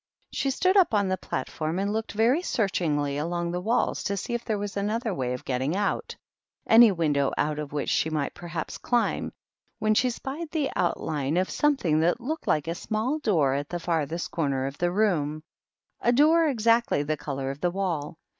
She 0.33 0.49
stood 0.49 0.75
up 0.77 0.95
on 0.95 1.09
the 1.09 1.15
platform 1.17 1.77
and 1.77 1.93
looked 1.93 2.13
very 2.13 2.41
searchingly 2.41 3.17
along 3.19 3.51
the 3.51 3.61
walls 3.61 4.03
to 4.05 4.17
see 4.17 4.33
if 4.33 4.43
there 4.43 4.57
was 4.57 4.75
any 4.75 4.89
other 4.91 5.13
way 5.13 5.33
of 5.33 5.45
getting 5.45 5.75
out, 5.75 6.15
any 6.65 6.91
window 6.91 7.31
out 7.37 7.59
of 7.59 7.71
which 7.71 7.89
she 7.91 8.09
might 8.09 8.33
perhaps 8.33 8.79
climb, 8.79 9.31
when 9.77 9.93
she 9.93 10.09
spied 10.09 10.49
the 10.49 10.71
outline 10.75 11.37
of 11.37 11.51
something 11.51 11.99
that 11.99 12.19
looked 12.19 12.47
like 12.47 12.67
a 12.67 12.73
small 12.73 13.19
door 13.19 13.53
at 13.53 13.69
the 13.69 13.79
farthest 13.79 14.31
corner 14.31 14.65
of 14.65 14.79
the 14.79 14.89
room,— 14.89 15.43
a 16.01 16.11
door 16.11 16.47
exactly 16.47 17.03
the 17.03 17.15
color 17.15 17.51
of 17.51 17.61
the 17.61 17.69
wall. 17.69 18.17